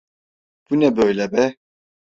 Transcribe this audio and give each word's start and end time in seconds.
Bu 0.69 0.79
ne 0.79 0.97
böyle 0.97 1.31
be? 1.31 1.55